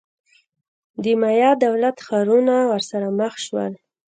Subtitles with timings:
[1.03, 3.73] د مایا دولت-ښارونه ورسره مخ شول.